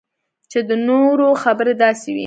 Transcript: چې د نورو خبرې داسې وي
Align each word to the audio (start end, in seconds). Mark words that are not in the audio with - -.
چې 0.51 0.59
د 0.69 0.71
نورو 0.87 1.27
خبرې 1.43 1.73
داسې 1.83 2.09
وي 2.15 2.19